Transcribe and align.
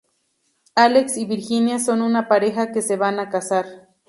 Álex 0.73 1.15
y 1.15 1.25
Virginia 1.25 1.77
son 1.77 2.01
una 2.01 2.27
pareja 2.27 2.71
que 2.71 2.81
se 2.81 2.97
van 2.97 3.19
a 3.19 3.29
casar. 3.29 3.91